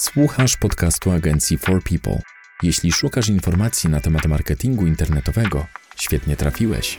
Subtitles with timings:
[0.00, 2.22] Słuchasz podcastu agencji For People.
[2.62, 6.98] Jeśli szukasz informacji na temat marketingu internetowego, świetnie trafiłeś.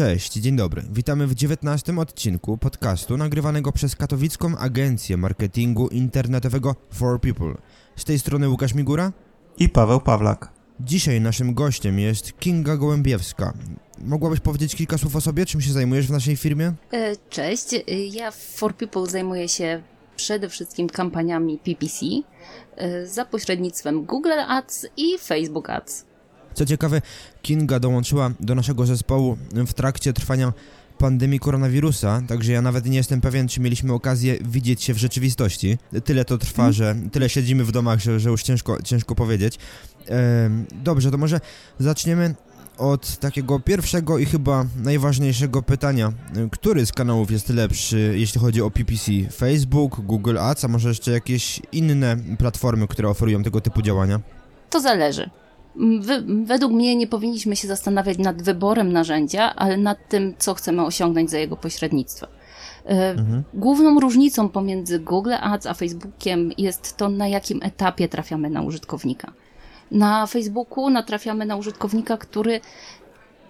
[0.00, 0.82] Cześć, dzień dobry.
[0.92, 7.54] Witamy w 19 odcinku podcastu nagrywanego przez katowicką agencję marketingu internetowego For People.
[7.96, 9.12] Z tej strony Łukasz Migura
[9.58, 10.52] i Paweł Pawlak.
[10.80, 13.52] Dzisiaj naszym gościem jest Kinga Gołębiewska.
[13.98, 15.46] Mogłabyś powiedzieć kilka słów o sobie?
[15.46, 16.72] Czym się zajmujesz w naszej firmie?
[16.92, 17.66] E, cześć,
[18.12, 19.82] ja w For People zajmuję się
[20.16, 22.06] przede wszystkim kampaniami PPC
[22.76, 26.09] e, za pośrednictwem Google Ads i Facebook Ads.
[26.54, 27.02] Co ciekawe,
[27.42, 29.36] Kinga dołączyła do naszego zespołu
[29.66, 30.52] w trakcie trwania
[31.00, 35.78] pandemii koronawirusa, także ja nawet nie jestem pewien, czy mieliśmy okazję widzieć się w rzeczywistości.
[36.04, 36.72] Tyle to trwa, mm.
[36.72, 39.58] że tyle siedzimy w domach, że, że już ciężko, ciężko powiedzieć.
[40.72, 41.40] dobrze, to może
[41.78, 42.34] zaczniemy
[42.78, 46.12] od takiego pierwszego i chyba najważniejszego pytania.
[46.52, 49.12] Który z kanałów jest lepszy, jeśli chodzi o PPC?
[49.32, 54.20] Facebook, Google Ads, a może jeszcze jakieś inne platformy, które oferują tego typu działania?
[54.70, 55.30] To zależy
[56.44, 61.30] według mnie nie powinniśmy się zastanawiać nad wyborem narzędzia, ale nad tym, co chcemy osiągnąć
[61.30, 62.28] za jego pośrednictwem.
[62.84, 63.42] Mhm.
[63.54, 69.32] Główną różnicą pomiędzy Google Ads a Facebookiem jest to, na jakim etapie trafiamy na użytkownika.
[69.90, 72.60] Na Facebooku natrafiamy na użytkownika, który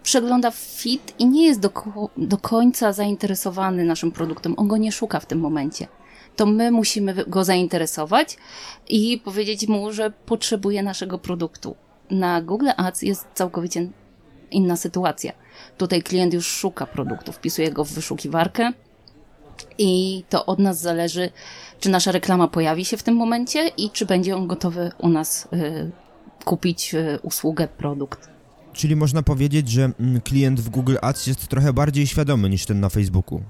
[0.03, 1.71] przegląda feed i nie jest do,
[2.17, 4.55] do końca zainteresowany naszym produktem.
[4.57, 5.87] On go nie szuka w tym momencie.
[6.37, 8.37] To my musimy go zainteresować
[8.89, 11.77] i powiedzieć mu, że potrzebuje naszego produktu
[12.11, 13.89] na Google Ads jest całkowicie
[14.51, 15.33] inna sytuacja.
[15.77, 18.73] Tutaj klient już szuka produktu, wpisuje go w wyszukiwarkę
[19.79, 21.31] i to od nas zależy,
[21.81, 25.49] czy nasza reklama pojawi się w tym momencie i czy będzie on gotowy u nas
[25.53, 25.91] y,
[26.45, 28.31] kupić y, usługę, produkt.
[28.73, 32.81] Czyli można powiedzieć, że mm, klient w Google Ads jest trochę bardziej świadomy niż ten
[32.81, 33.41] na Facebooku.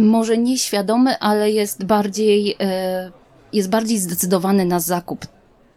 [0.00, 2.56] Może nie świadomy, ale jest bardziej, y,
[3.52, 5.26] jest bardziej zdecydowany na zakup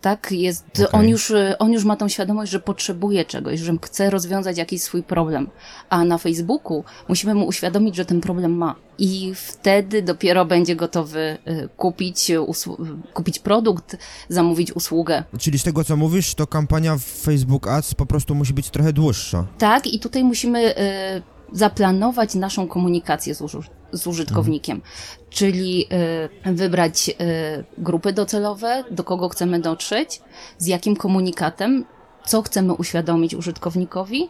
[0.06, 0.32] tak?
[0.32, 1.00] Jest, okay.
[1.00, 5.04] on, już, on już ma tą świadomość, że potrzebuje czegoś, że chce rozwiązać jakiś swój
[5.04, 5.50] problem.
[5.90, 8.76] A na Facebooku musimy mu uświadomić, że ten problem ma.
[8.98, 12.32] I wtedy dopiero będzie gotowy y, kupić,
[13.14, 13.98] kupić produkt,
[14.30, 15.24] zamówić usługę.
[15.40, 18.94] Czyli z tego, co mówisz, to kampania w Facebook Ads po prostu musi być trochę
[18.94, 19.46] dłuższa.
[19.58, 23.44] Tak, i tutaj musimy y, zaplanować naszą komunikację z,
[23.91, 25.29] z użytkownikiem, mhm.
[25.29, 25.88] czyli
[26.47, 27.13] y, wybrać y,
[27.78, 30.22] grupy docelowe, do kogo chcemy dotrzeć,
[30.57, 31.85] z jakim komunikatem,
[32.25, 34.29] co chcemy uświadomić użytkownikowi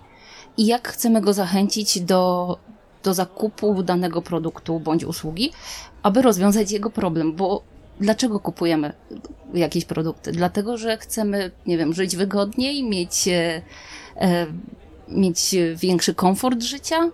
[0.58, 2.58] i jak chcemy go zachęcić do,
[3.04, 5.52] do zakupu danego produktu bądź usługi,
[6.04, 7.64] aby rozwiązać jego problem, bo
[8.00, 8.94] dlaczego kupujemy
[9.54, 10.32] jakieś produkty?
[10.32, 13.62] Dlatego, że chcemy, nie wiem, żyć wygodniej, mieć e,
[14.16, 14.48] e
[15.08, 17.12] mieć większy komfort życia y,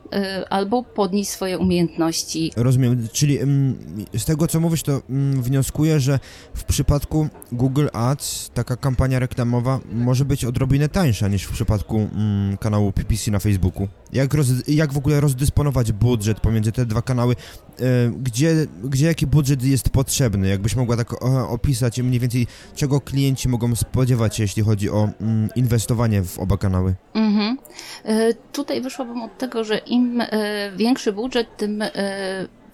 [0.49, 2.51] albo podnieść swoje umiejętności.
[2.55, 3.75] Rozumiem, czyli mm,
[4.17, 6.19] z tego co mówisz, to mm, wnioskuję, że
[6.53, 12.57] w przypadku Google Ads taka kampania reklamowa może być odrobinę tańsza niż w przypadku mm,
[12.57, 13.87] kanału PPC na Facebooku.
[14.13, 17.35] Jak, roz, jak w ogóle rozdysponować budżet pomiędzy te dwa kanały?
[17.79, 20.47] E, gdzie, gdzie jaki budżet jest potrzebny?
[20.47, 25.09] Jakbyś mogła tak opisać mniej więcej, czego klienci mogą spodziewać się, jeśli chodzi o
[25.55, 26.95] inwestowanie w oba kanały?
[27.13, 27.57] Mhm.
[28.05, 30.27] E, tutaj wyszłabym od tego, że im e,
[30.75, 31.91] większy budżet, tym e,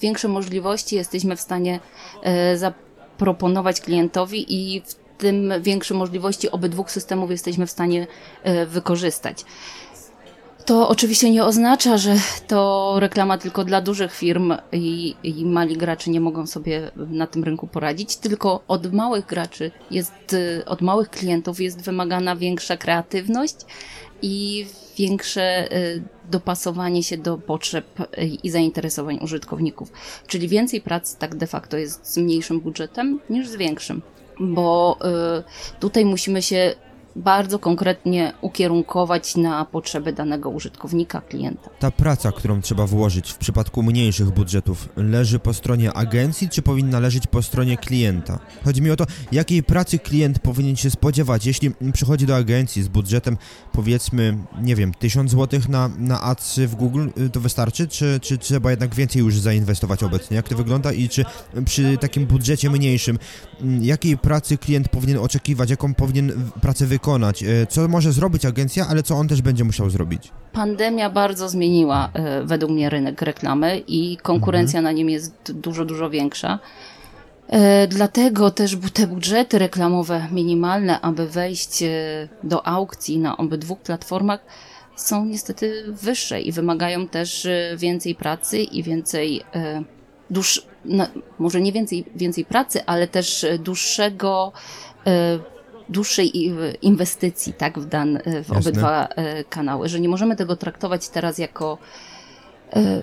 [0.02, 1.80] większe możliwości jesteśmy w stanie
[2.56, 8.08] zaproponować klientowi i w tym większe możliwości obydwu systemów jesteśmy w stanie
[8.68, 9.46] wykorzystać.
[10.68, 12.16] To oczywiście nie oznacza, że
[12.48, 17.44] to reklama tylko dla dużych firm i, i, mali gracze nie mogą sobie na tym
[17.44, 20.36] rynku poradzić, tylko od małych graczy jest,
[20.66, 23.56] od małych klientów jest wymagana większa kreatywność
[24.22, 24.66] i
[24.98, 27.86] większe y, dopasowanie się do potrzeb
[28.44, 29.92] i zainteresowań użytkowników.
[30.28, 34.02] Czyli więcej pracy tak de facto jest z mniejszym budżetem niż z większym.
[34.40, 34.98] Bo
[35.40, 36.76] y, tutaj musimy się
[37.18, 41.70] bardzo konkretnie ukierunkować na potrzeby danego użytkownika, klienta.
[41.80, 47.00] Ta praca, którą trzeba włożyć w przypadku mniejszych budżetów, leży po stronie agencji, czy powinna
[47.00, 48.40] leżeć po stronie klienta?
[48.66, 52.88] Chodzi mi o to, jakiej pracy klient powinien się spodziewać, jeśli przychodzi do agencji z
[52.88, 53.38] budżetem,
[53.72, 58.38] powiedzmy, nie wiem, 1000 zł na, na ads w Google, y, to wystarczy, czy, czy
[58.38, 60.38] trzeba jednak więcej już zainwestować obecnie?
[60.38, 61.26] Jak to wygląda i czy
[61.66, 63.20] przy takim budżecie mniejszym,
[63.62, 66.32] mm, jakiej pracy klient powinien oczekiwać, jaką powinien
[66.62, 67.07] pracę wykonać?
[67.08, 67.44] Wykonać?
[67.44, 70.32] E, co może zrobić agencja, ale co on też będzie musiał zrobić?
[70.54, 74.84] Pandemia bardzo zmieniła e, według mnie rynek reklamy i konkurencja mhm.
[74.84, 76.60] na nim jest dużo, dużo większa.
[77.48, 81.84] E, dlatego też te budżety reklamowe minimalne, aby wejść
[82.44, 84.40] do aukcji na obydwu platformach,
[84.96, 89.44] są niestety wyższe i wymagają też więcej pracy i więcej
[90.30, 91.08] dłuż, no,
[91.40, 94.52] może nie więcej, więcej pracy, ale też dłuższego
[95.90, 96.32] dłuższej
[96.82, 98.58] inwestycji tak, w, dan, w Jasne.
[98.58, 101.78] obydwa e, kanały, że nie możemy tego traktować teraz jako.
[102.74, 103.02] E,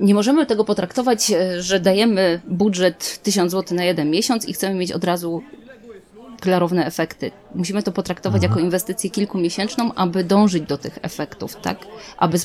[0.00, 4.74] nie możemy tego potraktować, e, że dajemy budżet 1000 zł na jeden miesiąc i chcemy
[4.74, 5.42] mieć od razu
[6.40, 7.30] klarowne efekty.
[7.54, 8.50] Musimy to potraktować mhm.
[8.50, 11.78] jako inwestycję kilkumiesięczną, aby dążyć do tych efektów, tak?
[12.16, 12.38] Aby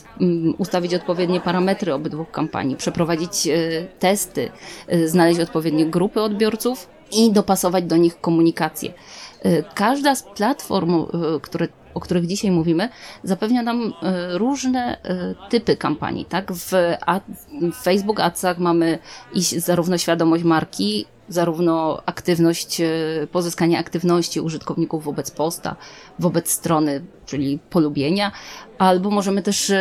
[0.57, 3.47] ustawić odpowiednie parametry obydwu kampanii, przeprowadzić
[3.99, 4.49] testy,
[5.05, 8.93] znaleźć odpowiednie grupy odbiorców i dopasować do nich komunikację.
[9.45, 11.05] Y, każda z platform, y,
[11.41, 12.89] które, o których dzisiaj mówimy,
[13.23, 13.91] zapewnia nam y,
[14.37, 14.97] różne
[15.49, 16.25] typy kampanii.
[16.25, 16.51] Tak?
[16.53, 16.71] W,
[17.71, 18.99] w Facebook Adsach mamy
[19.57, 22.81] zarówno świadomość marki, zarówno aktywność,
[23.31, 25.75] pozyskanie aktywności użytkowników wobec posta,
[26.19, 28.31] wobec strony, czyli polubienia,
[28.77, 29.71] albo możemy też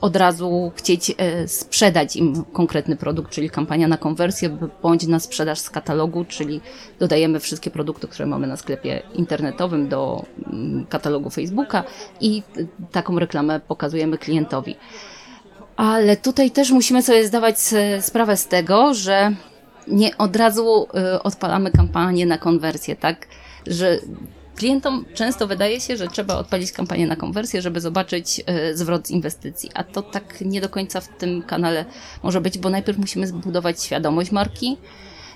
[0.00, 5.58] od razu chcieć e, sprzedać im konkretny produkt, czyli kampania na konwersję, bądź na sprzedaż
[5.58, 6.60] z katalogu, czyli
[6.98, 11.84] dodajemy wszystkie produkty, które mamy na sklepie internetowym do mm, katalogu Facebooka
[12.20, 12.42] i
[12.92, 14.76] taką reklamę pokazujemy klientowi.
[15.76, 17.56] Ale tutaj też musimy sobie zdawać
[18.00, 19.34] sprawę z tego, że
[19.88, 23.26] nie od razu e, odpalamy kampanię na konwersję, tak?
[23.66, 23.98] Że
[24.56, 29.10] Klientom często wydaje się, że trzeba odpalić kampanię na konwersję, żeby zobaczyć e, zwrot z
[29.10, 31.84] inwestycji, a to tak nie do końca w tym kanale
[32.22, 34.76] może być, bo najpierw musimy zbudować świadomość marki,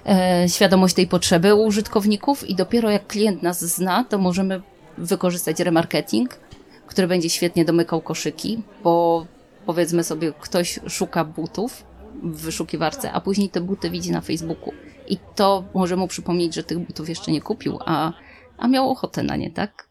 [0.07, 4.63] e, świadomość tej potrzeby u użytkowników i dopiero jak klient nas zna, to możemy
[4.99, 6.39] wykorzystać remarketing,
[6.87, 9.27] który będzie świetnie domykał koszyki, bo
[9.67, 11.85] powiedzmy sobie, ktoś szuka butów
[12.23, 14.73] w wyszukiwarce, a później te buty widzi na Facebooku.
[15.09, 18.13] I to może mu przypomnieć, że tych butów jeszcze nie kupił, a
[18.61, 19.91] a miał ochotę na nie, tak?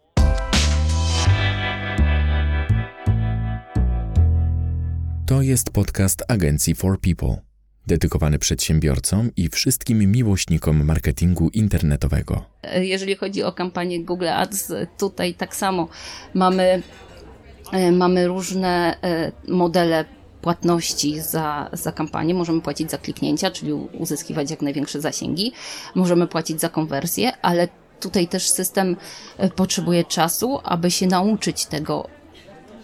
[5.25, 7.35] To jest podcast agencji For People,
[7.87, 12.45] dedykowany przedsiębiorcom i wszystkim miłośnikom marketingu internetowego.
[12.73, 15.87] Jeżeli chodzi o kampanię Google Ads, tutaj tak samo
[16.33, 16.83] mamy,
[17.71, 20.05] e, mamy różne e, modele
[20.41, 22.33] płatności za, za kampanię.
[22.33, 25.51] Możemy płacić za kliknięcia, czyli uzyskiwać jak największe zasięgi.
[25.95, 27.67] Możemy płacić za konwersję, ale
[27.99, 28.97] tutaj też system
[29.37, 32.07] e, potrzebuje czasu, aby się nauczyć tego,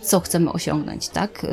[0.01, 1.45] co chcemy osiągnąć, tak?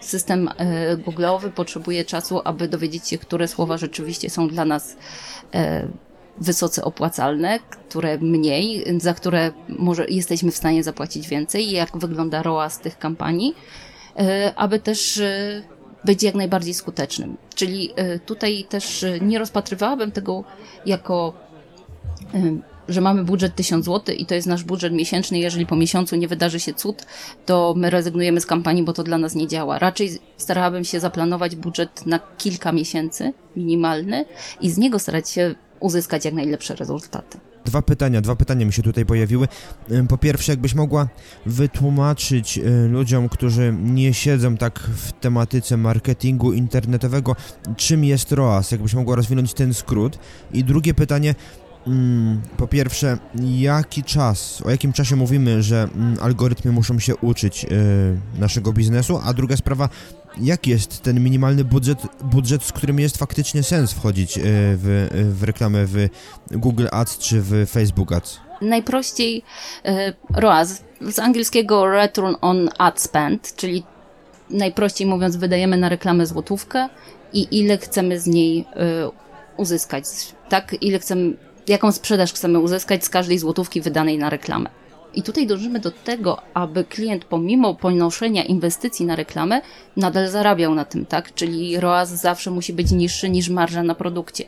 [0.00, 4.96] System e, Google'owy potrzebuje czasu, aby dowiedzieć się, które słowa rzeczywiście są dla nas
[5.54, 5.88] e,
[6.38, 12.78] wysoce opłacalne, które mniej, za które może jesteśmy w stanie zapłacić więcej, jak wygląda ROAS
[12.78, 13.54] tych kampanii,
[14.56, 15.22] aby też
[16.04, 17.36] być jak najbardziej skutecznym.
[17.54, 17.90] Czyli
[18.26, 20.44] tutaj też nie rozpatrywałabym tego
[20.86, 21.34] jako
[22.90, 25.38] że mamy budżet 1000 zł i to jest nasz budżet miesięczny.
[25.38, 27.06] Jeżeli po miesiącu nie wydarzy się cud,
[27.46, 29.78] to my rezygnujemy z kampanii, bo to dla nas nie działa.
[29.78, 34.24] Raczej starałabym się zaplanować budżet na kilka miesięcy, minimalny,
[34.60, 37.38] i z niego starać się uzyskać jak najlepsze rezultaty.
[37.64, 39.48] Dwa pytania, dwa pytania mi się tutaj pojawiły.
[40.08, 41.08] Po pierwsze, jakbyś mogła
[41.46, 47.36] wytłumaczyć y, ludziom, którzy nie siedzą tak w tematyce marketingu internetowego,
[47.76, 50.18] czym jest ROAS, jakbyś mogła rozwinąć ten skrót.
[50.52, 51.34] I drugie pytanie,
[51.86, 53.18] Mm, po pierwsze,
[53.58, 57.68] jaki czas, o jakim czasie mówimy, że mm, algorytmy muszą się uczyć y,
[58.38, 59.88] naszego biznesu, a druga sprawa,
[60.40, 65.08] jaki jest ten minimalny budżet, budżet z którym jest faktycznie sens wchodzić y, w,
[65.38, 66.08] w reklamę w
[66.50, 68.40] Google Ads czy w Facebook Ads?
[68.60, 69.42] Najprościej
[69.86, 69.90] y,
[70.34, 73.82] ROAS, z angielskiego Return on Ad Spend, czyli
[74.50, 76.88] najprościej mówiąc wydajemy na reklamę złotówkę
[77.32, 78.64] i ile chcemy z niej
[79.56, 80.04] uzyskać,
[80.48, 81.36] tak, ile chcemy
[81.68, 84.70] jaką sprzedaż chcemy uzyskać z każdej złotówki wydanej na reklamę.
[85.14, 89.60] I tutaj dążymy do tego, aby klient pomimo ponoszenia inwestycji na reklamę
[89.96, 91.34] nadal zarabiał na tym, tak?
[91.34, 94.44] Czyli ROAS zawsze musi być niższy niż marża na produkcie,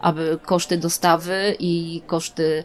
[0.00, 2.64] aby koszty dostawy i koszty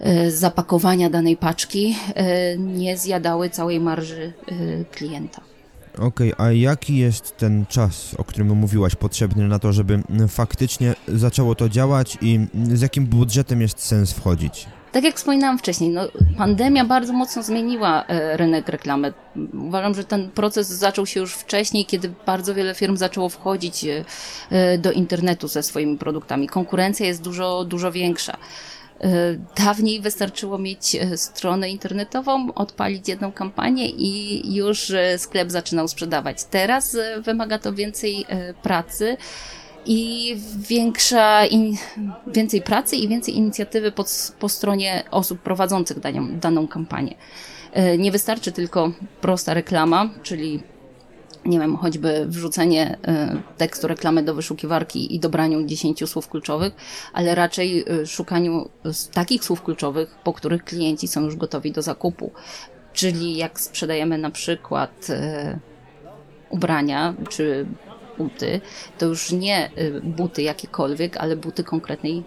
[0.00, 5.53] e, zapakowania danej paczki e, nie zjadały całej marży e, klienta.
[5.98, 10.94] Okej, okay, a jaki jest ten czas, o którym mówiłaś, potrzebny na to, żeby faktycznie
[11.08, 12.40] zaczęło to działać i
[12.72, 14.66] z jakim budżetem jest sens wchodzić?
[14.92, 16.08] Tak jak wspominałam wcześniej, no,
[16.38, 19.12] pandemia bardzo mocno zmieniła e, rynek reklamy.
[19.52, 24.04] Uważam, że ten proces zaczął się już wcześniej, kiedy bardzo wiele firm zaczęło wchodzić e,
[24.50, 26.48] e do internetu ze swoimi produktami.
[26.48, 28.36] Konkurencja jest dużo, dużo większa.
[29.56, 36.44] Dawniej wystarczyło mieć stronę internetową, odpalić jedną kampanię i już sklep zaczynał sprzedawać.
[36.44, 38.26] Teraz wymaga to więcej
[38.62, 39.16] pracy
[39.86, 40.36] i
[40.68, 41.76] większa, in,
[42.26, 44.04] więcej pracy i więcej inicjatywy po,
[44.38, 47.14] po stronie osób prowadzących daną, daną kampanię.
[47.72, 50.62] E, nie wystarczy tylko prosta reklama, czyli
[51.46, 56.72] nie wiem, choćby wrzucenie e, tekstu reklamy do wyszukiwarki i dobraniu 10 słów kluczowych,
[57.12, 58.68] ale raczej e, szukaniu
[59.12, 62.32] takich słów kluczowych, po których klienci są już gotowi do zakupu.
[62.92, 65.08] Czyli jak sprzedajemy na przykład
[66.50, 67.66] ubrania czy
[68.18, 68.60] buty,
[68.98, 72.22] to już nie y, buty jakiekolwiek, ale buty konkretnej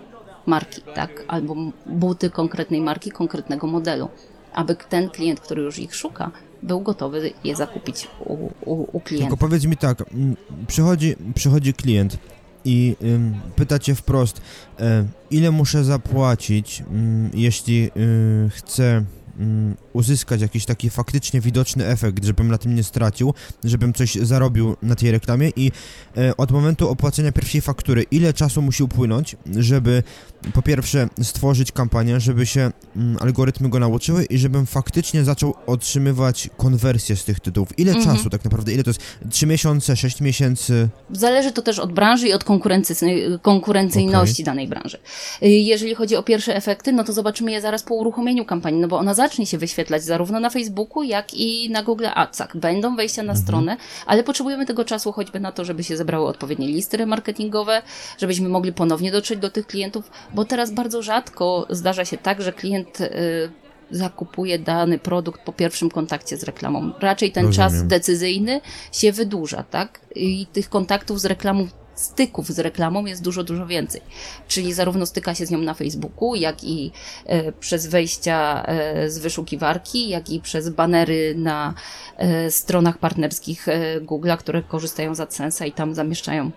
[0.45, 1.24] marki, tak?
[1.27, 1.55] Albo
[1.86, 4.09] buty konkretnej marki, konkretnego modelu,
[4.53, 6.31] aby ten klient, który już ich szuka,
[6.63, 8.33] był gotowy je zakupić u,
[8.65, 9.29] u, u klienta.
[9.29, 10.03] Tylko powiedz mi tak,
[10.67, 12.17] przychodzi, przychodzi klient
[12.65, 14.83] i ym, pyta cię wprost, y,
[15.31, 16.83] ile muszę zapłacić, y,
[17.33, 19.03] jeśli y, chcę
[19.94, 24.96] uzyskać jakiś taki faktycznie widoczny efekt, żebym na tym nie stracił, żebym coś zarobił na
[24.96, 25.72] tej reklamie i
[26.17, 30.03] e, od momentu opłacenia pierwszej faktury, ile czasu musi upłynąć, żeby
[30.53, 36.50] po pierwsze stworzyć kampanię, żeby się mm, algorytmy go nauczyły i żebym faktycznie zaczął otrzymywać
[36.58, 37.79] konwersję z tych tytułów.
[37.79, 38.15] Ile mhm.
[38.15, 38.74] czasu tak naprawdę?
[38.74, 39.01] Ile to jest?
[39.29, 40.89] 3 miesiące, 6 miesięcy?
[41.12, 42.44] Zależy to też od branży i od
[43.41, 44.46] konkurencyjności okay.
[44.46, 44.98] danej branży.
[45.44, 48.88] Y, jeżeli chodzi o pierwsze efekty, no to zobaczymy je zaraz po uruchomieniu kampanii, no
[48.88, 52.57] bo ona zacznie się wyświetlać zarówno na Facebooku, jak i na Google Adsach.
[52.57, 53.46] Będą wejścia na mhm.
[53.46, 57.81] stronę, ale potrzebujemy tego czasu choćby na to, żeby się zebrały odpowiednie listy remarketingowe,
[58.17, 62.53] żebyśmy mogli ponownie dotrzeć do tych klientów, bo teraz bardzo rzadko zdarza się tak, że
[62.53, 63.10] klient y,
[63.91, 66.91] zakupuje dany produkt po pierwszym kontakcie z reklamą.
[67.00, 67.69] Raczej ten Rozumiem.
[67.69, 70.00] czas decyzyjny się wydłuża, tak?
[70.15, 71.67] I tych kontaktów z reklamą
[71.98, 74.01] styków z reklamą jest dużo, dużo więcej.
[74.48, 76.92] Czyli zarówno styka się z nią na Facebooku, jak i
[77.25, 81.74] e, przez wejścia e, z wyszukiwarki, jak i przez banery na
[82.18, 83.68] e, stronach partnerskich
[84.01, 86.51] Google'a, które korzystają z AdSense'a i tam zamieszczają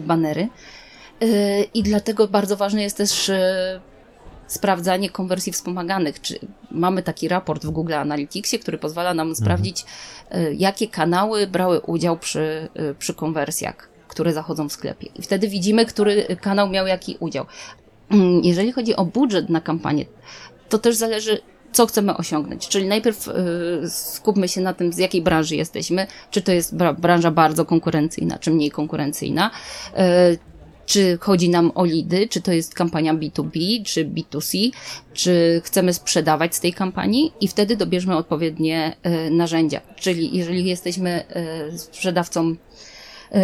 [0.00, 0.48] banery.
[1.74, 3.30] I dlatego bardzo ważne jest też
[4.46, 6.20] sprawdzanie konwersji wspomaganych.
[6.20, 6.38] Czy
[6.70, 9.44] mamy taki raport w Google Analyticsie, który pozwala nam mhm.
[9.44, 9.84] sprawdzić,
[10.58, 15.06] jakie kanały brały udział przy, przy konwersjach które zachodzą w sklepie.
[15.16, 17.46] I wtedy widzimy, który kanał miał jaki udział.
[18.10, 20.04] Mm, jeżeli chodzi o budżet na kampanię,
[20.68, 21.40] to też zależy,
[21.72, 22.68] co chcemy osiągnąć.
[22.68, 23.32] Czyli najpierw y,
[23.90, 26.06] skupmy się na tym, z jakiej branży jesteśmy.
[26.30, 29.50] Czy to jest branża bardzo konkurencyjna, czy mniej konkurencyjna.
[30.30, 30.38] Y,
[30.86, 34.70] czy chodzi nam o lidy, czy to jest kampania B2B, czy B2C,
[35.12, 39.80] czy chcemy sprzedawać z tej kampanii i wtedy dobierzmy odpowiednie y, narzędzia.
[39.96, 41.24] Czyli jeżeli jesteśmy
[41.76, 42.56] sprzedawcą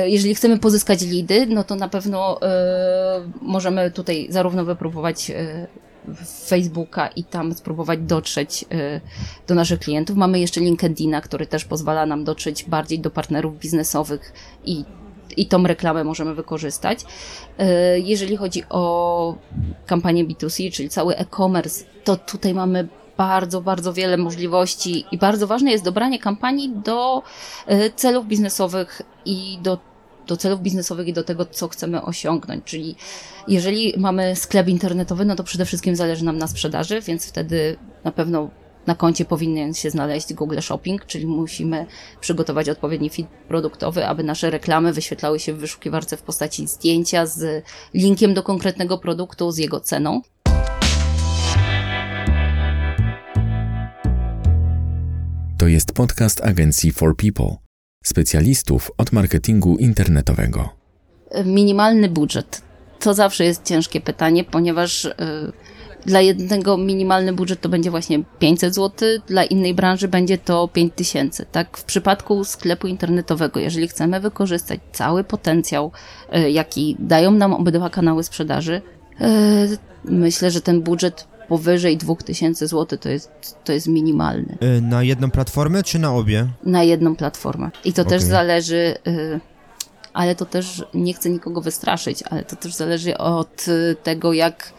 [0.07, 5.67] jeżeli chcemy pozyskać lidy, no to na pewno e, możemy tutaj zarówno wypróbować e,
[6.47, 8.65] Facebooka i tam spróbować dotrzeć
[9.47, 10.17] do naszych klientów.
[10.17, 14.33] Mamy jeszcze LinkedIna, który też pozwala nam dotrzeć bardziej do partnerów biznesowych
[14.65, 14.85] i
[15.37, 17.05] i tą reklamę możemy wykorzystać.
[17.97, 19.35] Jeżeli chodzi o
[19.87, 25.71] kampanię B2C, czyli cały e-commerce, to tutaj mamy bardzo, bardzo wiele możliwości i bardzo ważne
[25.71, 27.23] jest dobranie kampanii do
[27.67, 29.79] e, celów biznesowych i do,
[30.27, 32.65] do celów biznesowych i do tego, co chcemy osiągnąć.
[32.65, 32.97] Czyli
[33.49, 38.13] jeżeli mamy sklep internetowy, no to przede wszystkim zależy nam na sprzedaży, więc wtedy na
[38.13, 38.51] pewno
[38.87, 41.87] na koncie powinien się znaleźć Google Shopping, czyli musimy
[42.21, 47.65] przygotować odpowiedni feed produktowy, aby nasze reklamy wyświetlały się w wyszukiwarce w postaci zdjęcia z
[47.95, 50.23] linkiem do konkretnego produktu, z jego ceną.
[55.59, 57.57] To jest podcast agencji For People,
[58.05, 60.69] specjalistów od marketingu internetowego.
[61.45, 62.63] Minimalny budżet.
[63.01, 65.13] To zawsze jest ciężkie pytanie, ponieważ y,
[66.07, 71.47] dla jednego minimalny budżet to będzie właśnie 500 zł, dla innej branży będzie to 5000.
[71.47, 75.93] Tak, w przypadku sklepu internetowego, jeżeli chcemy wykorzystać cały potencjał,
[76.37, 78.83] y, jaki dają nam obydwa kanały sprzedaży,
[79.21, 83.31] y, myślę, że ten budżet powyżej 2000 zł to jest,
[83.65, 84.59] to jest minimalny.
[84.77, 86.47] Y, na jedną platformę czy na obie?
[86.65, 87.71] Na jedną platformę.
[87.85, 88.11] I to okay.
[88.11, 89.41] też zależy, y,
[90.13, 94.73] ale to też nie chcę nikogo wystraszyć, ale to też zależy od y, tego, jak,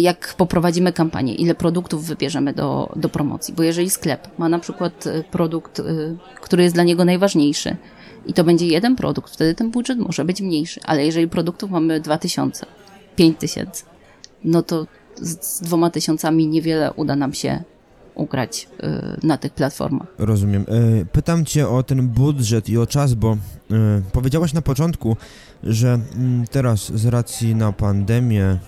[0.00, 3.54] jak poprowadzimy kampanię, ile produktów wybierzemy do, do promocji.
[3.54, 5.82] Bo jeżeli sklep ma na przykład produkt,
[6.40, 7.76] który jest dla niego najważniejszy,
[8.26, 10.80] i to będzie jeden produkt, wtedy ten budżet może być mniejszy.
[10.84, 12.66] Ale jeżeli produktów mamy 2000,
[13.16, 13.84] 5000,
[14.44, 14.86] no to
[15.20, 17.62] z, dwoma tysiącami niewiele uda nam się
[18.14, 18.68] ugrać
[19.22, 20.06] y, na tych platformach.
[20.18, 20.62] Rozumiem.
[20.62, 23.36] Y, pytam Cię o ten budżet i o czas, bo
[24.12, 25.16] powiedziałaś na początku,
[25.62, 28.58] że mm, teraz z racji na pandemię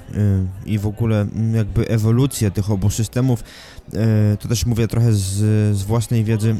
[0.66, 3.44] i w ogóle mm, jakby ewolucję tych obu systemów,
[4.40, 5.22] to też mówię trochę z,
[5.76, 6.56] z własnej wiedzy,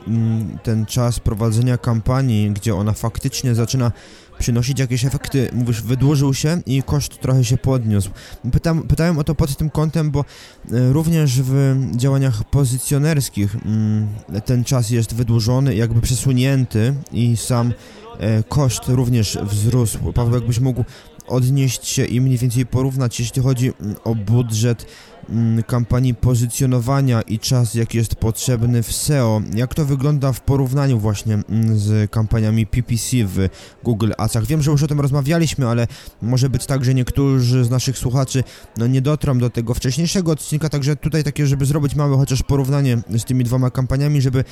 [0.63, 3.93] ten czas prowadzenia kampanii, gdzie ona faktycznie zaczyna
[4.39, 8.11] przynosić jakieś efekty, mówisz, wydłużył się i koszt trochę się podniósł.
[8.53, 14.09] Pytam, pytałem o to pod tym kątem, bo e, również w działaniach pozycjonerskich mm,
[14.45, 18.06] ten czas jest wydłużony, jakby przesunięty i sam e,
[18.49, 20.13] koszt również wzrósł.
[20.13, 20.85] Paweł, jakbyś mógł
[21.27, 24.87] odnieść się i mniej więcej porównać, jeśli chodzi mm, o budżet
[25.31, 29.43] Mm, kampanii pozycjonowania i czas, jaki jest potrzebny w SEO.
[29.55, 33.49] Jak to wygląda w porównaniu właśnie mm, z kampaniami PPC w
[33.85, 34.47] Google Adsach?
[34.47, 35.87] Wiem, że już o tym rozmawialiśmy, ale
[36.23, 38.45] może być tak, że niektórzy z naszych słuchaczy
[38.77, 42.99] no, nie dotrą do tego wcześniejszego odcinka, także tutaj takie, żeby zrobić małe chociaż porównanie
[43.19, 44.45] z tymi dwoma kampaniami, żeby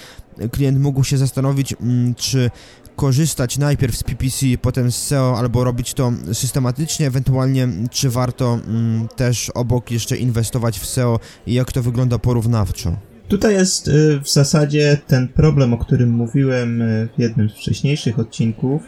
[0.52, 1.74] klient mógł się zastanowić,
[2.16, 2.50] czy
[2.96, 9.08] korzystać najpierw z PPC, potem z SEO, albo robić to systematycznie, ewentualnie czy warto mm,
[9.16, 12.96] też obok jeszcze inwestować w SEO i jak to wygląda porównawczo?
[13.28, 18.18] Tutaj jest y, w zasadzie ten problem, o którym mówiłem y, w jednym z wcześniejszych
[18.18, 18.82] odcinków.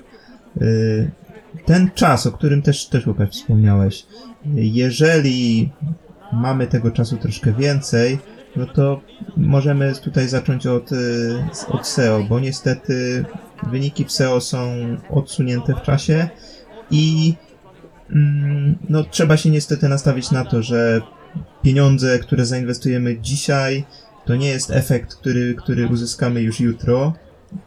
[0.62, 1.10] Y,
[1.64, 4.06] ten czas, o którym też, też Łukasz wspomniałeś.
[4.54, 5.72] Jeżeli
[6.32, 8.18] mamy tego czasu troszkę więcej,
[8.56, 9.00] no to
[9.36, 10.90] możemy tutaj zacząć od,
[11.68, 13.25] od SEO, bo niestety
[13.62, 14.75] Wyniki w SEO są
[15.10, 16.28] odsunięte w czasie
[16.90, 17.34] i
[18.10, 21.00] mm, no, trzeba się niestety nastawić na to, że
[21.62, 23.84] pieniądze, które zainwestujemy dzisiaj,
[24.25, 27.12] to nie jest efekt, który, który uzyskamy już jutro,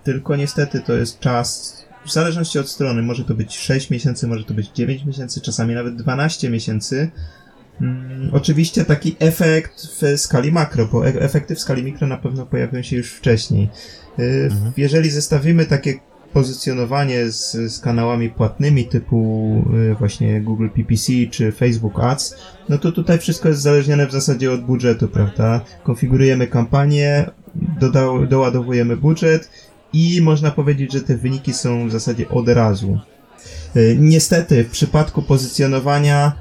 [0.03, 4.43] tylko niestety to jest czas, w zależności od strony, może to być 6 miesięcy, może
[4.43, 7.12] to być 9 miesięcy, czasami nawet 12 miesięcy.
[7.79, 12.46] Hmm, oczywiście taki efekt w skali makro, bo e- efekty w skali mikro na pewno
[12.46, 13.69] pojawią się już wcześniej.
[14.20, 14.74] Y, mhm.
[14.78, 15.94] Jeżeli zestawimy takie
[16.34, 19.62] pozycjonowanie z, z kanałami płatnymi typu
[19.92, 22.36] y, właśnie Google PPC czy Facebook Ads,
[22.70, 25.62] no to tutaj wszystko jest zależnione w zasadzie od budżetu, prawda?
[25.84, 27.30] Konfigurujemy kampanię,
[27.80, 29.50] doda- doładowujemy budżet
[29.94, 33.00] i można powiedzieć, że te wyniki są w zasadzie od razu.
[33.76, 36.34] Y, niestety w przypadku pozycjonowania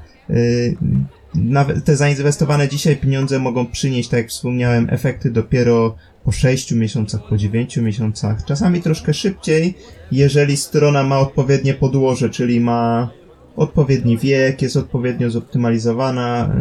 [1.35, 7.21] nawet te zainwestowane dzisiaj pieniądze mogą przynieść, tak jak wspomniałem, efekty dopiero po 6 miesiącach,
[7.29, 9.73] po 9 miesiącach, czasami troszkę szybciej,
[10.11, 13.09] jeżeli strona ma odpowiednie podłoże, czyli ma
[13.55, 16.55] odpowiedni wiek, jest odpowiednio zoptymalizowana,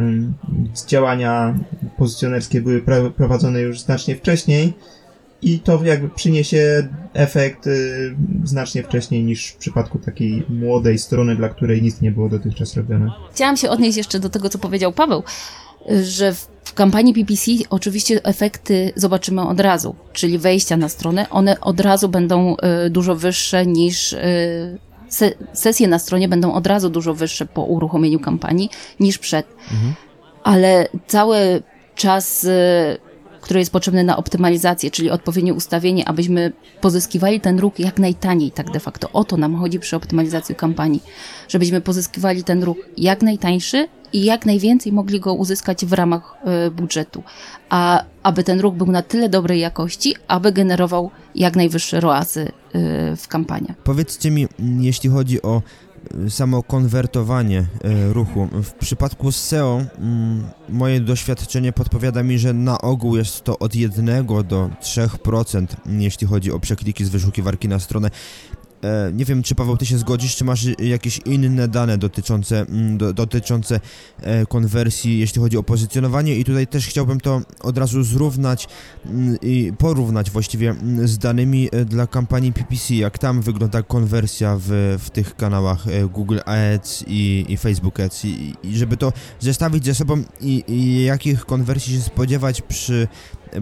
[0.87, 1.59] działania
[1.99, 2.83] pozycjonerskie były
[3.17, 4.73] prowadzone już znacznie wcześniej
[5.43, 11.49] i to jakby przyniesie efekt y, znacznie wcześniej niż w przypadku takiej młodej strony, dla
[11.49, 13.11] której nic nie było dotychczas robione.
[13.33, 15.23] Chciałam się odnieść jeszcze do tego, co powiedział Paweł,
[16.03, 21.81] że w kampanii PPC oczywiście efekty zobaczymy od razu, czyli wejścia na stronę, one od
[21.81, 24.79] razu będą y, dużo wyższe niż y,
[25.53, 29.47] sesje na stronie będą od razu dużo wyższe po uruchomieniu kampanii niż przed.
[29.73, 29.95] Mhm.
[30.45, 31.63] Ale cały
[31.95, 32.47] czas
[33.49, 38.71] który jest potrzebny na optymalizację, czyli odpowiednie ustawienie, abyśmy pozyskiwali ten ruch jak najtaniej, tak
[38.71, 39.11] de facto.
[39.13, 41.03] O to nam chodzi przy optymalizacji kampanii,
[41.49, 46.71] żebyśmy pozyskiwali ten ruch jak najtańszy i jak najwięcej mogli go uzyskać w ramach y,
[46.71, 47.23] budżetu,
[47.69, 53.17] a aby ten ruch był na tyle dobrej jakości, aby generował jak najwyższe roasy y,
[53.17, 53.77] w kampaniach.
[53.77, 54.47] Powiedzcie mi,
[54.81, 55.63] jeśli chodzi o
[56.29, 58.49] samo konwertowanie e, ruchu.
[58.63, 64.27] W przypadku SEO mm, moje doświadczenie podpowiada mi, że na ogół jest to od 1
[64.27, 68.11] do 3%, jeśli chodzi o przekliki z wyszukiwarki na stronę.
[68.85, 72.99] E, nie wiem, czy Paweł, ty się zgodzisz, czy masz jakieś inne dane dotyczące, mm,
[72.99, 73.81] do, dotyczące
[74.21, 76.37] e, konwersji, jeśli chodzi o pozycjonowanie?
[76.37, 78.69] I tutaj też chciałbym to od razu zrównać
[79.07, 84.57] mm, i porównać właściwie mm, z danymi e, dla kampanii PPC, jak tam wygląda konwersja
[84.61, 88.25] w, w tych kanałach Google Ads i, i Facebook Ads?
[88.25, 93.09] I, i żeby to zestawić ze sobą i, i jakich konwersji się spodziewać przy,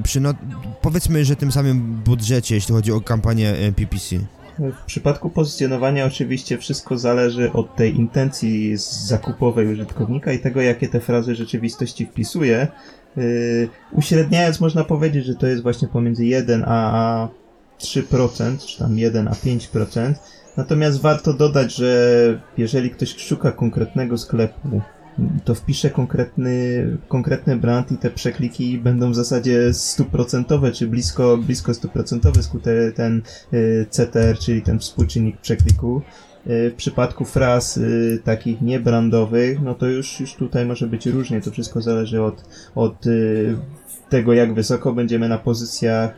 [0.02, 0.35] przy no,
[0.83, 4.16] powiedzmy, że tym samym budżecie, jeśli chodzi o kampanię PPC.
[4.59, 11.01] W przypadku pozycjonowania oczywiście wszystko zależy od tej intencji zakupowej użytkownika i tego, jakie te
[11.01, 12.69] frazy rzeczywistości wpisuje.
[13.16, 17.29] Yy, uśredniając można powiedzieć, że to jest właśnie pomiędzy 1 a
[17.79, 20.14] 3%, czy tam 1 a 5%.
[20.57, 24.81] Natomiast warto dodać, że jeżeli ktoś szuka konkretnego sklepu,
[25.44, 31.74] to wpiszę konkretny, konkretny brand i te przekliki będą w zasadzie stuprocentowe, czy blisko, blisko
[31.74, 36.02] stuprocentowy skutek ten y, CTR, czyli ten współczynnik przekliku.
[36.46, 41.40] Y, w przypadku fraz y, takich niebrandowych, no to już, już tutaj może być różnie,
[41.40, 43.05] to wszystko zależy od, od
[44.09, 46.16] tego, jak wysoko będziemy na pozycjach,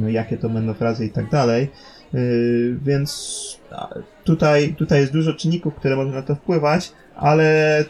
[0.00, 1.70] no jakie to będą frazy i tak dalej.
[2.82, 3.60] Więc
[4.24, 7.84] tutaj, tutaj jest dużo czynników, które mogą na to wpływać, ale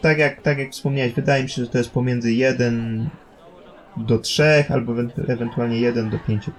[0.00, 3.10] tak jak, tak jak wspomniałeś, wydaje mi się, że to jest pomiędzy 1
[3.96, 4.94] do 3 albo
[5.28, 6.50] ewentualnie 1 do 5%.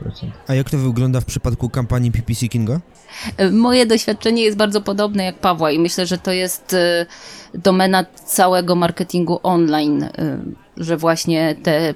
[0.47, 2.79] A jak to wygląda w przypadku kampanii PPC Kinga?
[3.51, 7.05] Moje doświadczenie jest bardzo podobne jak Pawła i myślę, że to jest e,
[7.53, 10.11] domena całego marketingu online, e,
[10.77, 11.95] że właśnie te e,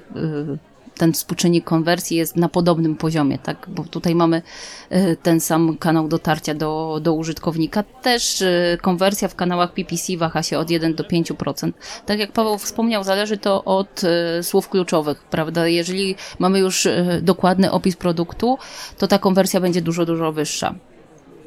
[0.98, 3.66] ten współczynnik konwersji jest na podobnym poziomie, tak?
[3.68, 4.42] Bo tutaj mamy
[4.90, 7.82] e, ten sam kanał dotarcia do, do użytkownika.
[7.82, 11.72] Też e, konwersja w kanałach PPC waha się od 1 do 5%.
[12.06, 15.66] Tak jak Paweł wspomniał, zależy to od e, słów kluczowych, prawda?
[15.68, 16.88] Jeżeli mamy już
[17.22, 18.58] dokładny opis produktu,
[18.98, 20.74] to ta konwersja będzie dużo, dużo wyższa.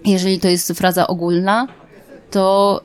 [0.05, 1.67] Jeżeli to jest fraza ogólna,
[2.31, 2.81] to,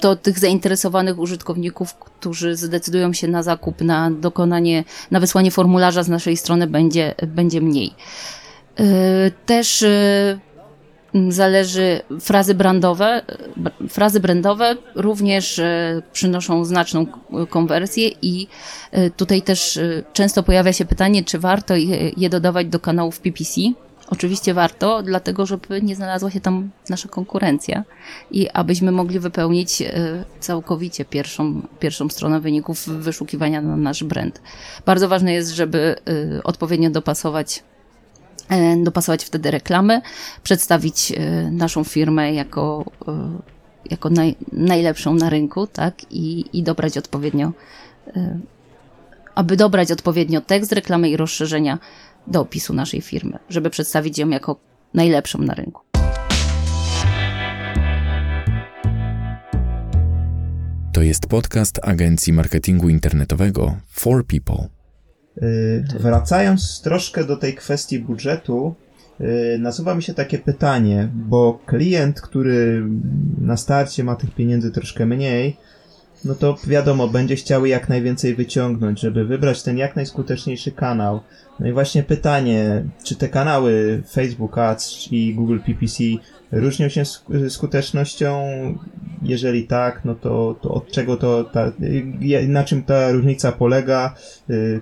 [0.00, 6.08] to tych zainteresowanych użytkowników, którzy zdecydują się na zakup, na dokonanie, na wysłanie formularza z
[6.08, 7.94] naszej strony będzie, będzie mniej.
[8.80, 10.38] Y, też y,
[11.28, 13.22] zależy frazy brandowe.
[13.88, 17.06] Frazy brandowe również y, przynoszą znaczną
[17.50, 18.46] konwersję i
[19.16, 19.78] tutaj też
[20.12, 21.74] często pojawia się pytanie, czy warto
[22.16, 23.60] je dodawać do kanałów PPC
[24.10, 27.84] Oczywiście warto, dlatego żeby nie znalazła się tam nasza konkurencja
[28.30, 34.42] i abyśmy mogli wypełnić e, całkowicie pierwszą, pierwszą stronę wyników wyszukiwania na nasz brand.
[34.86, 35.96] Bardzo ważne jest, żeby
[36.38, 37.62] e, odpowiednio dopasować
[38.48, 40.00] e, dopasować wtedy reklamy,
[40.42, 41.12] przedstawić
[41.50, 42.84] naszą firmę jako,
[43.90, 47.52] jako naj, najlepszą na rynku, tak, i, i dobrać odpowiednio,
[49.34, 51.78] aby dobrać odpowiednio tekst reklamy i rozszerzenia
[52.28, 54.60] do opisu naszej firmy, żeby przedstawić ją jako
[54.94, 55.82] najlepszą na rynku.
[60.92, 64.68] To jest podcast agencji marketingu internetowego For People.
[65.42, 68.74] Y, wracając troszkę do tej kwestii budżetu,
[69.20, 72.84] y, nasuwa mi się takie pytanie, bo klient, który
[73.38, 75.56] na starcie ma tych pieniędzy troszkę mniej,
[76.24, 81.20] no to wiadomo, będzie chciał jak najwięcej wyciągnąć, żeby wybrać ten jak najskuteczniejszy kanał.
[81.60, 86.04] No i właśnie pytanie, czy te kanały Facebook Ads i Google PPC
[86.52, 87.02] różnią się
[87.48, 88.44] skutecznością?
[89.22, 91.72] Jeżeli tak, no to, to od czego to, ta,
[92.48, 94.14] na czym ta różnica polega?
[94.50, 94.80] Y,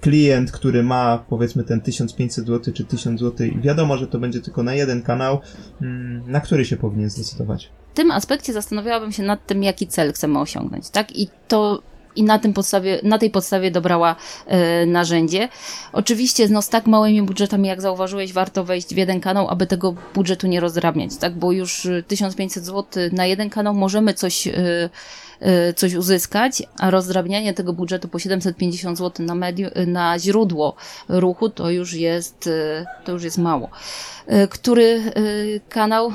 [0.00, 4.62] klient, który ma powiedzmy ten 1500 zł czy 1000 zł, wiadomo, że to będzie tylko
[4.62, 5.40] na jeden kanał,
[5.82, 7.70] mm, na który się powinien zdecydować?
[7.96, 11.16] Tym aspekcie zastanawiałabym się nad tym, jaki cel chcemy osiągnąć, tak?
[11.16, 11.82] I to
[12.16, 15.48] i na, tym podstawie, na tej podstawie dobrała e, narzędzie.
[15.92, 19.94] Oczywiście no, z tak małymi budżetami, jak zauważyłeś, warto wejść w jeden kanał, aby tego
[20.14, 21.34] budżetu nie rozdrabniać, tak?
[21.38, 24.52] Bo już 1500 zł na jeden kanał możemy coś e,
[25.76, 30.74] coś uzyskać, a rozdrabnianie tego budżetu po 750 zł na, medium, na źródło
[31.08, 33.70] ruchu to już jest, y, to już jest mało.
[34.32, 35.12] Y, który
[35.68, 36.12] kanał?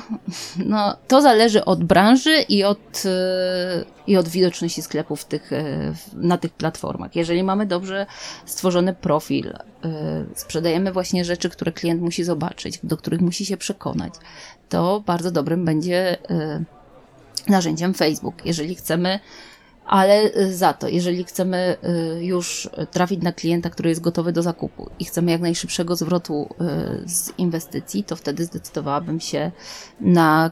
[0.65, 3.03] No, to zależy od branży i od,
[4.07, 5.51] i od widoczności sklepów tych,
[6.13, 7.15] na tych platformach.
[7.15, 8.05] Jeżeli mamy dobrze
[8.45, 9.53] stworzony profil,
[10.35, 14.13] sprzedajemy właśnie rzeczy, które klient musi zobaczyć, do których musi się przekonać,
[14.69, 16.17] to bardzo dobrym będzie
[17.49, 18.45] narzędziem Facebook.
[18.45, 19.19] Jeżeli chcemy,
[19.85, 21.77] ale y, za to, jeżeli chcemy
[22.17, 26.49] y, już trafić na klienta, który jest gotowy do zakupu i chcemy jak najszybszego zwrotu
[27.05, 29.51] y, z inwestycji, to wtedy zdecydowałabym się
[30.01, 30.51] na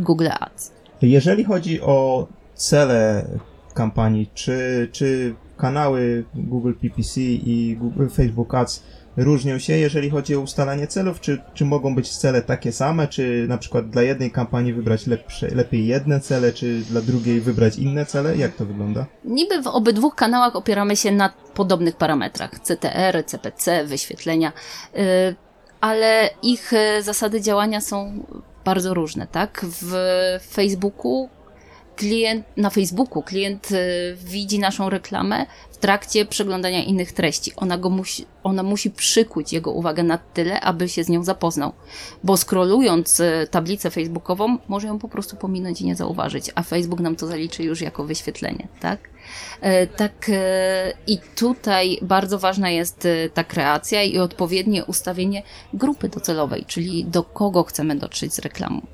[0.00, 0.72] Google Ads.
[1.02, 3.26] Jeżeli chodzi o cele
[3.74, 8.82] kampanii, czy, czy kanały Google PPC i Google Facebook Ads
[9.16, 11.20] różnią się, jeżeli chodzi o ustalanie celów?
[11.20, 13.08] Czy, czy mogą być cele takie same?
[13.08, 17.78] Czy na przykład dla jednej kampanii wybrać lepsze, lepiej jedne cele, czy dla drugiej wybrać
[17.78, 18.36] inne cele?
[18.36, 19.06] Jak to wygląda?
[19.24, 22.60] Niby w obydwu kanałach opieramy się na podobnych parametrach.
[22.60, 24.52] CTR, CPC, wyświetlenia,
[24.94, 25.02] yy,
[25.80, 28.24] ale ich y, zasady działania są
[28.64, 29.66] bardzo różne, tak?
[29.82, 29.94] W
[30.52, 31.28] Facebooku
[31.96, 37.52] klient, na Facebooku klient y, widzi naszą reklamę w trakcie przeglądania innych treści.
[37.56, 41.72] Ona, go musi, ona musi przykuć jego uwagę na tyle, aby się z nią zapoznał.
[42.24, 47.00] Bo scrollując y, tablicę facebookową, może ją po prostu pominąć i nie zauważyć, a Facebook
[47.00, 49.12] nam to zaliczy już jako wyświetlenie, tak?
[49.60, 55.42] E, tak, e, i tutaj bardzo ważna jest e, ta kreacja i odpowiednie ustawienie
[55.74, 58.86] grupy docelowej, czyli do kogo chcemy dotrzeć z reklamą.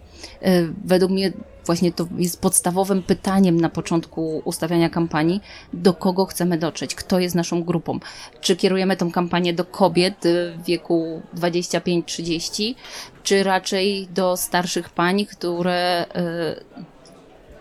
[0.85, 1.33] Według mnie
[1.69, 5.41] właśnie to jest podstawowym pytaniem na początku ustawiania kampanii,
[5.73, 7.99] do kogo chcemy dotrzeć, kto jest naszą grupą.
[8.41, 10.25] Czy kierujemy tą kampanię do kobiet
[10.59, 12.75] w wieku 25-30,
[13.23, 16.07] czy raczej do starszych pań, które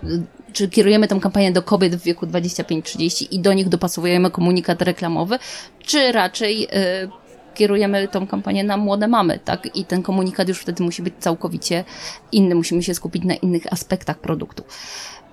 [0.03, 4.81] y, czy kierujemy tę kampanię do kobiet w wieku 25-30 i do nich dopasowujemy komunikat
[4.81, 5.39] reklamowy,
[5.79, 7.26] czy raczej y,
[7.57, 9.75] kierujemy tą kampanię na młode mamy, tak?
[9.75, 11.83] I ten komunikat już wtedy musi być całkowicie
[12.31, 14.63] inny, musimy się skupić na innych aspektach produktu.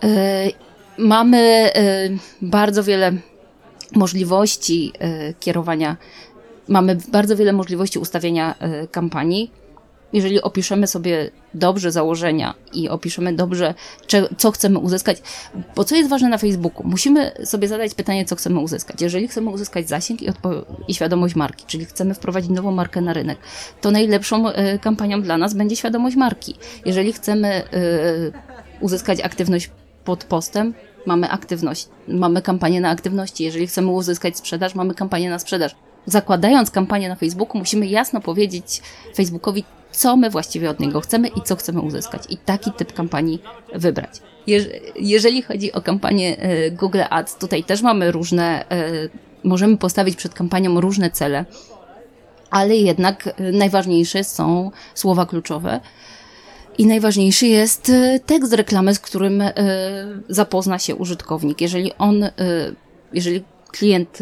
[0.02, 0.08] Yy,
[0.98, 1.70] mamy
[2.10, 3.12] yy, bardzo wiele
[3.92, 5.96] możliwości yy, kierowania,
[6.68, 8.54] mamy bardzo wiele możliwości ustawienia
[8.90, 9.50] kampanii
[10.14, 13.74] jeżeli opiszemy sobie dobrze założenia i opiszemy dobrze,
[14.38, 15.22] co chcemy uzyskać,
[15.76, 16.86] bo co jest ważne na Facebooku?
[16.88, 19.02] Musimy sobie zadać pytanie, co chcemy uzyskać.
[19.02, 20.26] Jeżeli chcemy uzyskać zasięg i,
[20.88, 23.38] i świadomość marki, czyli chcemy wprowadzić nową markę na rynek,
[23.80, 26.54] to najlepszą y, kampanią dla nas będzie świadomość marki.
[26.86, 28.32] Jeżeli chcemy y,
[28.80, 29.70] uzyskać aktywność
[30.04, 30.74] pod postem,
[31.06, 33.44] mamy aktywność, mamy kampanię na aktywności.
[33.44, 35.74] Jeżeli chcemy uzyskać sprzedaż, mamy kampanię na sprzedaż.
[36.06, 38.82] Zakładając kampanię na Facebooku, musimy jasno powiedzieć
[39.16, 39.64] Facebookowi,
[39.94, 42.22] co my właściwie od niego chcemy i co chcemy uzyskać.
[42.28, 43.42] I taki typ kampanii
[43.74, 44.10] wybrać.
[44.96, 49.08] jeżeli chodzi o kampanię e, Google Ads, tutaj też mamy różne, e,
[49.44, 51.44] możemy postawić przed kampanią różne cele,
[52.50, 55.80] ale jednak e, najważniejsze są słowa kluczowe.
[56.78, 57.92] I najważniejszy jest
[58.26, 59.42] tekst reklamy, z którym
[60.28, 61.60] zapozna się użytkownik.
[61.60, 62.24] Jeżeli on,
[63.12, 64.18] jeżeli klient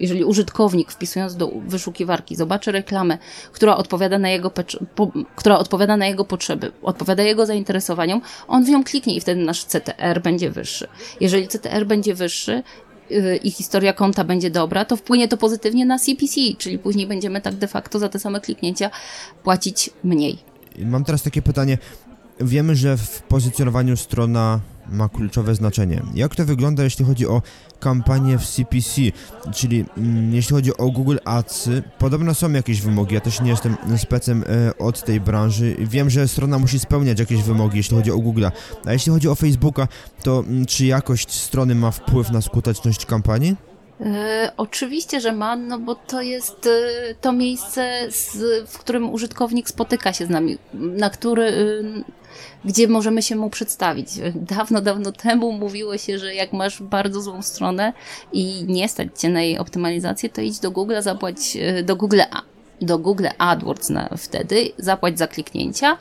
[0.00, 3.18] jeżeli użytkownik wpisując do wyszukiwarki zobaczy reklamę,
[3.52, 8.68] która odpowiada na jego, po, która odpowiada na jego potrzeby, odpowiada jego zainteresowaniom, on w
[8.68, 10.88] nią kliknie i wtedy nasz CTR będzie wyższy.
[11.20, 12.62] Jeżeli CTR będzie wyższy,
[13.10, 17.40] y, i historia konta będzie dobra, to wpłynie to pozytywnie na CPC, czyli później będziemy
[17.40, 18.90] tak de facto za te same kliknięcia
[19.42, 20.38] płacić mniej.
[20.78, 21.78] Mam teraz takie pytanie.
[22.40, 26.02] Wiemy, że w pozycjonowaniu strona ma kluczowe znaczenie.
[26.14, 27.42] Jak to wygląda, jeśli chodzi o
[27.80, 29.00] kampanię w CPC,
[29.54, 31.68] czyli mm, jeśli chodzi o Google Ads,
[31.98, 36.28] podobno są jakieś wymogi, ja też nie jestem specem e, od tej branży, wiem, że
[36.28, 38.46] strona musi spełniać jakieś wymogi, jeśli chodzi o Google,
[38.84, 39.88] a jeśli chodzi o Facebooka,
[40.22, 43.56] to mm, czy jakość strony ma wpływ na skuteczność kampanii?
[44.00, 48.36] E, oczywiście, że ma, no bo to jest e, to miejsce, z,
[48.70, 51.52] w którym użytkownik spotyka się z nami, na który,
[52.64, 54.08] gdzie możemy się mu przedstawić.
[54.34, 57.92] Dawno, dawno temu mówiło się, że jak masz bardzo złą stronę
[58.32, 62.20] i nie stać cię na jej optymalizację, to idź do Google, zapłać e, do Google,
[62.80, 65.98] do Google AdWords na, wtedy, zapłać za kliknięcia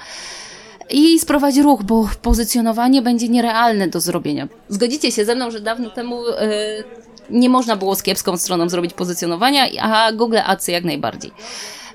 [0.89, 4.47] i sprowadzi ruch, bo pozycjonowanie będzie nierealne do zrobienia.
[4.69, 6.83] Zgodzicie się ze mną, że dawno temu yy,
[7.29, 11.31] nie można było z kiepską stroną zrobić pozycjonowania, a Google Ads jak najbardziej.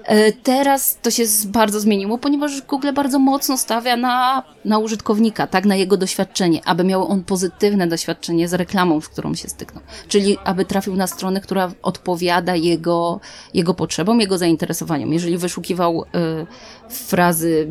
[0.09, 5.65] E, teraz to się bardzo zmieniło, ponieważ Google bardzo mocno stawia na, na użytkownika, tak,
[5.65, 9.83] na jego doświadczenie, aby miał on pozytywne doświadczenie z reklamą, z którą się styknął.
[10.09, 13.21] Czyli aby trafił na stronę, która odpowiada jego,
[13.55, 15.13] jego potrzebom, jego zainteresowaniom.
[15.13, 17.69] Jeżeli wyszukiwał y, frazy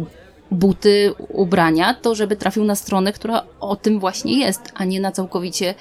[0.51, 5.11] buty, ubrania, to żeby trafił na stronę, która o tym właśnie jest, a nie na
[5.11, 5.75] całkowicie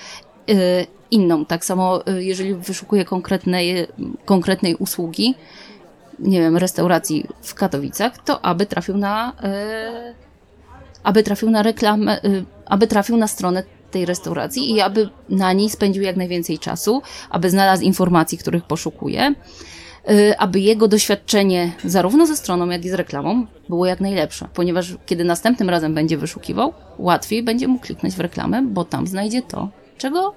[0.51, 1.45] y, inną.
[1.45, 3.87] Tak samo, y, jeżeli wyszukuje konkretnej,
[4.25, 5.35] konkretnej usługi,
[6.19, 10.15] nie wiem, restauracji w Katowicach, to aby trafił na, e,
[11.03, 15.71] aby trafił na reklamę, e, aby trafił na stronę tej restauracji i aby na niej
[15.71, 19.35] spędził jak najwięcej czasu, aby znalazł informacji, których poszukuje,
[20.09, 24.95] e, aby jego doświadczenie zarówno ze stroną, jak i z reklamą było jak najlepsze, ponieważ
[25.07, 29.69] kiedy następnym razem będzie wyszukiwał, łatwiej będzie mu kliknąć w reklamę, bo tam znajdzie to,
[29.99, 30.35] czego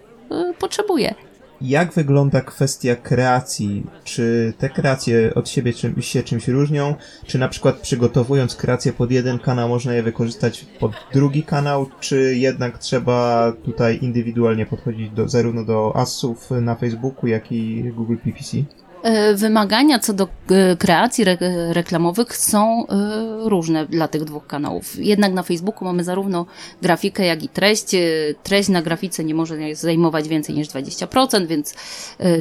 [0.60, 1.16] potrzebuje.
[1.62, 3.84] Jak wygląda kwestia kreacji?
[4.04, 6.96] Czy te kreacje od siebie czym, się czymś różnią?
[7.26, 11.90] Czy na przykład przygotowując kreację pod jeden kanał można je wykorzystać pod drugi kanał?
[12.00, 18.16] Czy jednak trzeba tutaj indywidualnie podchodzić do, zarówno do asów na Facebooku, jak i Google
[18.16, 18.58] PPC?
[19.04, 21.38] E, wymagania co do e, kreacji re
[21.74, 24.96] reklamowych są e, różne dla tych dwóch kanałów.
[25.00, 26.46] Jednak na Facebooku mamy zarówno
[26.82, 27.86] grafikę, jak i treść.
[28.44, 31.76] Treść na grafice nie może zajmować więcej niż 20%, więc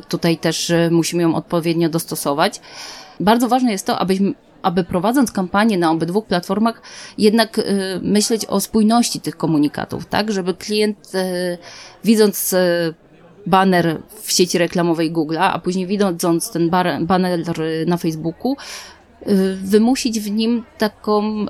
[0.09, 2.61] tutaj też musimy ją odpowiednio dostosować.
[3.21, 6.83] Bardzo ważne jest to, abyśmy aby prowadząc kampanię na obydwu platformach,
[7.19, 7.65] jednak y,
[8.03, 11.59] myśleć o spójności tych komunikatów, tak, żeby klient y,
[12.05, 12.95] widząc y,
[13.49, 17.41] baner w sieci reklamowej Google'a, a później widząc ten baner
[17.87, 18.57] na Facebooku,
[19.23, 21.49] y, wymusić w nim taką y,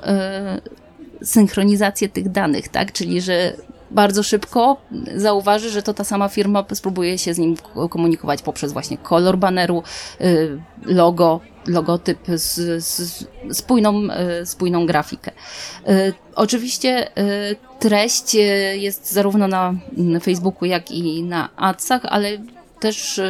[1.23, 2.93] synchronizację tych danych, tak?
[2.93, 3.53] Czyli, że
[3.91, 4.77] bardzo szybko
[5.17, 7.57] zauważy, że to ta sama firma spróbuje się z nim
[7.91, 9.83] komunikować poprzez właśnie kolor baneru,
[10.21, 14.03] y, logo, logotyp, z, z spójną,
[14.43, 15.31] y, spójną grafikę.
[15.89, 17.11] Y, oczywiście
[17.79, 18.35] treść
[18.75, 19.75] jest zarówno na
[20.23, 22.39] Facebooku, jak i na Adsach, ale
[22.81, 23.21] też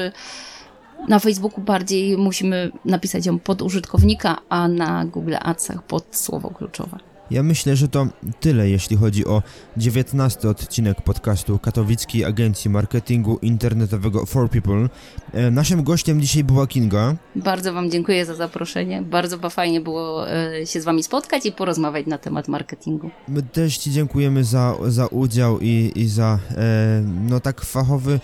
[1.09, 7.08] na Facebooku bardziej musimy napisać ją pod użytkownika, a na Google Adsach pod słowo kluczowe.
[7.31, 8.07] Ja myślę, że to
[8.41, 9.43] tyle, jeśli chodzi o
[9.77, 14.89] 19 odcinek podcastu Katowickiej Agencji Marketingu Internetowego For People.
[15.33, 17.15] E, naszym gościem dzisiaj była Kinga.
[17.37, 19.03] Bardzo Wam dziękuję za zaproszenie.
[19.03, 23.11] Bardzo fajnie było e, się z Wami spotkać i porozmawiać na temat marketingu.
[23.29, 28.21] My też Ci dziękujemy za, za udział i, i za e, no tak fachowy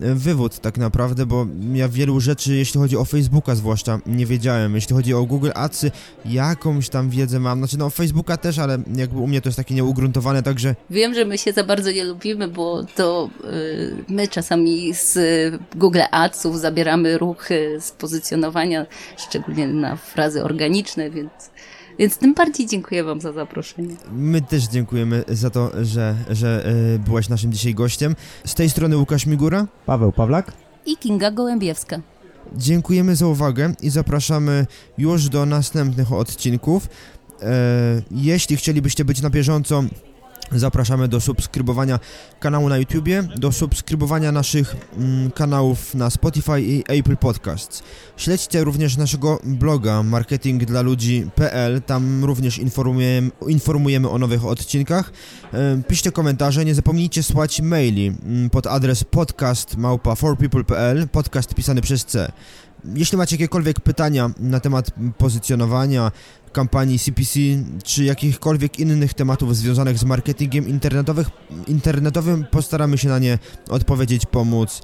[0.00, 4.74] wywód tak naprawdę, bo ja wielu rzeczy, jeśli chodzi o Facebooka zwłaszcza, nie wiedziałem.
[4.74, 5.90] Jeśli chodzi o Google Adsy,
[6.24, 7.58] jakąś tam wiedzę mam.
[7.58, 10.74] Znaczy no Facebooka też, ale jakby u mnie to jest takie nieugruntowane, także...
[10.90, 15.18] Wiem, że my się za bardzo nie lubimy, bo to yy, my czasami z
[15.76, 21.30] Google Adsów zabieramy ruchy z pozycjonowania, szczególnie na frazy organiczne, więc
[21.98, 23.96] więc tym bardziej dziękuję Wam za zaproszenie.
[24.12, 28.16] My też dziękujemy za to, że, że yy, byłaś naszym dzisiaj gościem.
[28.44, 30.52] Z tej strony Łukasz Migura, Paweł Pawlak
[30.86, 32.00] i Kinga Gołębiewska.
[32.56, 34.66] Dziękujemy za uwagę i zapraszamy
[34.98, 36.88] już do następnych odcinków.
[37.42, 39.84] E, jeśli chcielibyście być na bieżąco
[40.50, 41.98] Zapraszamy do subskrybowania
[42.40, 47.82] kanału na YouTubie, do subskrybowania naszych mm, kanałów na Spotify i Apple Podcasts.
[48.16, 55.12] Śledźcie również naszego bloga marketingdlaludzi.pl, tam również informujemy, informujemy o nowych odcinkach.
[55.54, 60.16] E, piszcie komentarze, nie zapomnijcie słać maili mm, pod adres podcast małpa
[61.12, 62.32] podcast pisany przez C.
[62.84, 66.12] Jeśli macie jakiekolwiek pytania na temat pozycjonowania,
[66.52, 67.40] kampanii CPC,
[67.84, 70.80] czy jakichkolwiek innych tematów związanych z marketingiem
[71.66, 74.82] internetowym, postaramy się na nie odpowiedzieć, pomóc.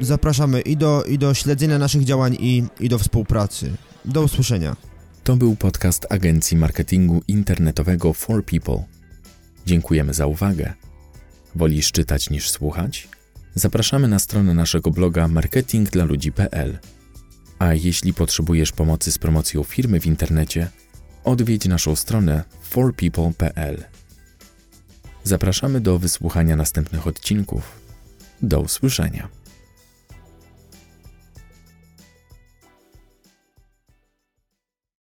[0.00, 3.72] Zapraszamy i do, i do śledzenia naszych działań, i, i do współpracy.
[4.04, 4.76] Do usłyszenia.
[5.24, 8.84] To był podcast Agencji Marketingu Internetowego For People.
[9.66, 10.74] Dziękujemy za uwagę.
[11.54, 13.08] Wolisz czytać niż słuchać?
[13.54, 16.78] Zapraszamy na stronę naszego bloga marketingdlaludzi.pl.
[17.58, 20.68] A jeśli potrzebujesz pomocy z promocją firmy w internecie,
[21.24, 23.84] odwiedź naszą stronę forpeople.pl.
[25.24, 27.80] Zapraszamy do wysłuchania następnych odcinków.
[28.42, 29.28] Do usłyszenia.